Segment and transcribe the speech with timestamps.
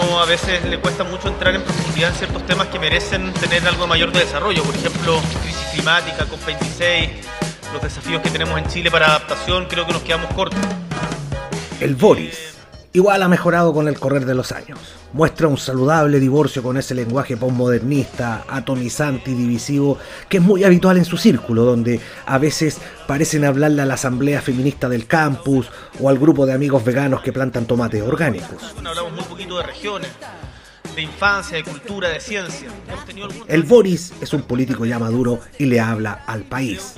[0.00, 3.86] a veces le cuesta mucho entrar en profundidad en ciertos temas que merecen tener algo
[3.86, 4.62] mayor de desarrollo.
[4.62, 7.10] Por ejemplo, crisis climática, COP26,
[7.72, 10.60] los desafíos que tenemos en Chile para adaptación, creo que nos quedamos cortos.
[11.80, 12.53] El Boris
[12.94, 14.78] igual ha mejorado con el correr de los años.
[15.12, 20.96] Muestra un saludable divorcio con ese lenguaje postmodernista, atomizante y divisivo que es muy habitual
[20.96, 25.68] en su círculo, donde a veces parecen hablarle a la asamblea feminista del campus
[26.00, 28.74] o al grupo de amigos veganos que plantan tomates orgánicos.
[28.76, 30.10] hablamos muy poquito de regiones
[30.94, 32.68] de infancia, de cultura, de ciencia.
[33.48, 36.94] El Boris es un político ya maduro y le habla al país.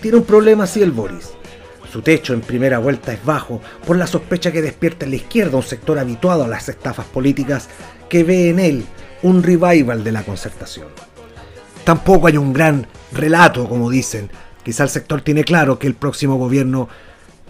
[0.00, 1.32] Tiene un problema sí el Boris
[1.92, 5.58] su techo en primera vuelta es bajo por la sospecha que despierta en la izquierda
[5.58, 7.68] un sector habituado a las estafas políticas
[8.08, 8.86] que ve en él
[9.22, 10.86] un revival de la concertación.
[11.84, 14.30] Tampoco hay un gran relato, como dicen.
[14.64, 16.88] Quizá el sector tiene claro que el próximo gobierno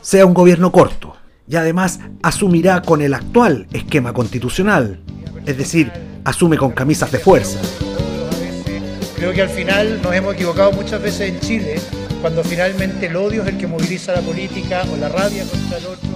[0.00, 5.00] sea un gobierno corto y además asumirá con el actual esquema constitucional,
[5.44, 5.92] es decir,
[6.24, 7.60] asume con camisas de fuerza.
[9.16, 11.80] Creo que al final nos hemos equivocado muchas veces en Chile
[12.20, 15.86] cuando finalmente el odio es el que moviliza la política o la rabia contra el
[15.86, 16.10] otro.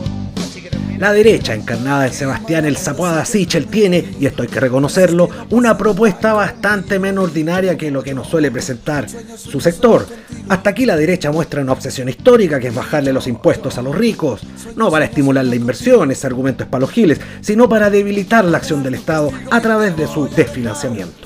[0.98, 5.76] La derecha, encarnada en Sebastián El Zapuada Sichel, tiene, y esto hay que reconocerlo, una
[5.76, 10.06] propuesta bastante menos ordinaria que lo que nos suele presentar su sector.
[10.48, 13.94] Hasta aquí la derecha muestra una obsesión histórica que es bajarle los impuestos a los
[13.94, 14.42] ricos,
[14.76, 18.58] no para estimular la inversión, ese argumento es para los giles, sino para debilitar la
[18.58, 21.23] acción del Estado a través de su desfinanciamiento.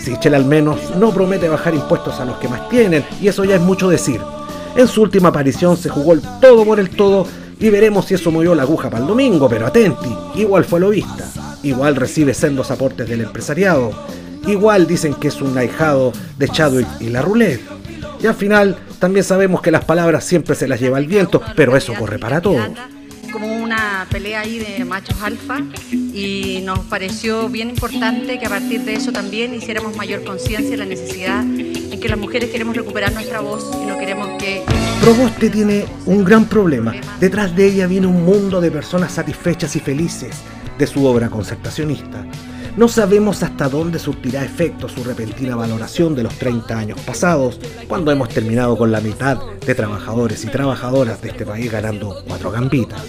[0.00, 3.56] Sichel al menos no promete bajar impuestos a los que más tienen, y eso ya
[3.56, 4.20] es mucho decir.
[4.76, 7.26] En su última aparición se jugó el todo por el todo
[7.58, 10.90] y veremos si eso movió la aguja para el domingo, pero atenti, igual fue lo
[10.90, 11.28] vista,
[11.62, 13.90] igual recibe sendos aportes del empresariado,
[14.46, 17.62] igual dicen que es un ahijado de Chadwick y la roulette.
[18.22, 21.76] Y al final también sabemos que las palabras siempre se las lleva el viento, pero
[21.76, 22.68] eso corre para todos
[24.08, 25.60] pelea ahí de machos alfa
[25.92, 30.76] y nos pareció bien importante que a partir de eso también hiciéramos mayor conciencia de
[30.76, 34.62] la necesidad en que las mujeres queremos recuperar nuestra voz y no queremos que...
[35.00, 36.94] Proboste tiene un gran problema.
[37.20, 40.36] Detrás de ella viene un mundo de personas satisfechas y felices
[40.78, 42.24] de su obra concertacionista.
[42.78, 47.58] No sabemos hasta dónde surtirá efecto su repentina valoración de los 30 años pasados,
[47.88, 52.52] cuando hemos terminado con la mitad de trabajadores y trabajadoras de este país ganando cuatro
[52.52, 53.02] gambitas.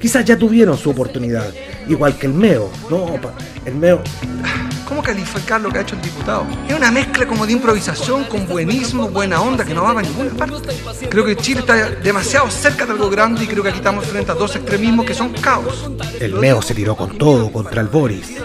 [0.00, 1.48] Quizás ya tuvieron su oportunidad,
[1.88, 2.68] igual que el MEO.
[2.90, 3.14] No,
[3.64, 4.02] el MEO
[4.92, 6.46] ¿Cómo calificar lo que ha hecho el diputado?
[6.68, 10.30] Es una mezcla como de improvisación con buenismo, buena onda, que no va a ninguna
[10.32, 10.68] parte.
[11.08, 14.32] Creo que Chile está demasiado cerca de algo grande y creo que aquí estamos frente
[14.32, 15.90] a dos extremismos que son caos.
[16.20, 18.36] El Meo se tiró con todo contra el Boris.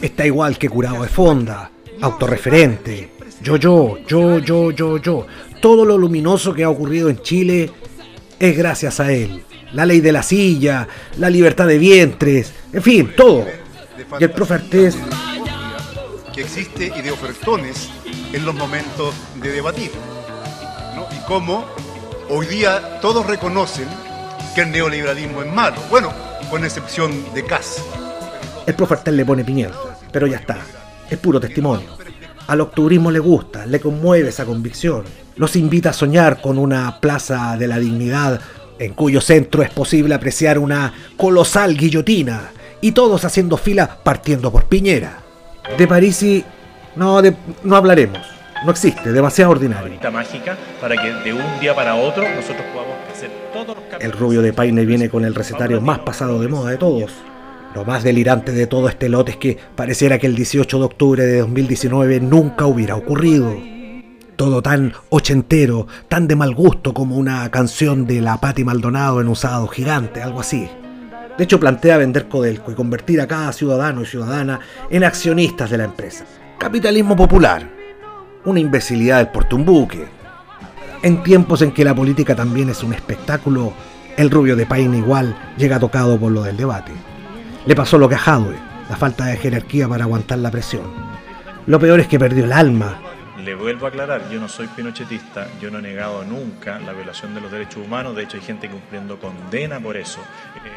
[0.00, 1.70] Está igual que curado de fonda,
[2.00, 3.10] autorreferente.
[3.42, 5.26] Yo, yo, yo, yo, yo, yo.
[5.60, 7.70] Todo lo luminoso que ha ocurrido en Chile
[8.38, 9.42] es gracias a él.
[9.72, 10.86] La ley de la silla,
[11.18, 13.46] la libertad de vientres, en fin, todo.
[14.18, 14.60] Y el profe
[16.34, 17.88] que existe y de ofertones
[18.32, 19.90] en los momentos de debatir.
[21.10, 21.64] Y cómo
[22.28, 23.88] hoy día todos reconocen
[24.54, 25.76] que el neoliberalismo es malo.
[25.90, 26.12] Bueno,
[26.50, 27.82] con excepción de Cas.
[28.66, 29.78] El profe le pone pimienta,
[30.10, 30.58] pero ya está.
[31.08, 31.86] Es puro testimonio.
[32.48, 35.04] Al octubrismo le gusta, le conmueve esa convicción.
[35.36, 38.40] Los invita a soñar con una plaza de la dignidad
[38.78, 42.50] en cuyo centro es posible apreciar una colosal guillotina
[42.80, 45.18] y todos haciendo fila partiendo por Piñera.
[45.78, 46.44] De Parisi
[46.94, 47.20] no,
[47.62, 48.20] no hablaremos.
[48.64, 49.92] No existe, demasiado ordinario.
[50.10, 54.42] mágica para que de un día para otro nosotros podamos hacer todos los El rubio
[54.42, 57.12] de Paine viene con el recetario más pasado de moda de todos.
[57.76, 61.26] Lo más delirante de todo este lote es que pareciera que el 18 de octubre
[61.26, 63.54] de 2019 nunca hubiera ocurrido.
[64.34, 69.28] Todo tan ochentero, tan de mal gusto como una canción de la Patti Maldonado en
[69.28, 70.70] usado gigante, algo así.
[71.36, 74.58] De hecho, plantea vender Codelco y convertir a cada ciudadano y ciudadana
[74.88, 76.24] en accionistas de la empresa.
[76.58, 77.70] Capitalismo popular.
[78.46, 80.06] Una imbecilidad del portumbuque.
[81.02, 83.74] En tiempos en que la política también es un espectáculo,
[84.16, 86.92] el rubio de Paine igual llega tocado por lo del debate.
[87.66, 88.56] Le pasó lo que a Hadwe,
[88.88, 90.84] la falta de jerarquía para aguantar la presión.
[91.66, 92.98] Lo peor es que perdió el alma
[93.46, 97.32] le vuelvo a aclarar, yo no soy pinochetista, yo no he negado nunca la violación
[97.32, 100.18] de los derechos humanos, de hecho hay gente cumpliendo condena por eso.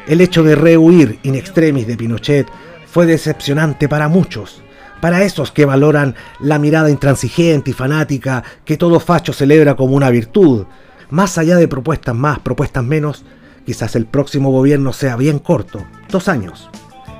[0.06, 2.46] El hecho de rehuir in extremis de Pinochet
[2.86, 4.62] fue decepcionante para muchos,
[5.00, 10.10] para esos que valoran la mirada intransigente y fanática que todo facho celebra como una
[10.10, 10.66] virtud.
[11.10, 13.24] Más allá de propuestas más, propuestas menos,
[13.66, 16.70] quizás el próximo gobierno sea bien corto, dos años.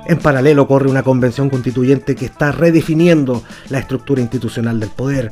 [0.05, 5.31] En paralelo corre una convención constituyente que está redefiniendo la estructura institucional del poder.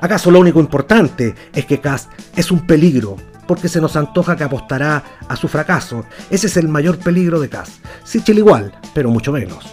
[0.00, 3.16] ¿Acaso lo único importante es que Cast es un peligro?
[3.46, 6.04] Porque se nos antoja que apostará a su fracaso.
[6.30, 7.84] Ese es el mayor peligro de Cast.
[8.04, 9.64] Sichel igual, pero mucho menos.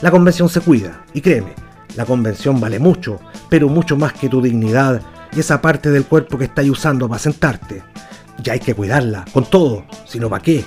[0.00, 1.54] La convención se cuida, y créeme,
[1.96, 5.00] la convención vale mucho, pero mucho más que tu dignidad
[5.34, 7.82] y esa parte del cuerpo que estáis usando para sentarte.
[8.42, 10.64] Ya hay que cuidarla, con todo, sino para qué.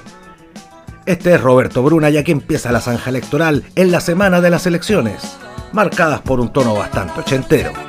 [1.05, 4.65] Este es Roberto Bruna, ya que empieza la zanja electoral en la semana de las
[4.65, 5.37] elecciones,
[5.71, 7.84] marcadas por un tono bastante ochentero.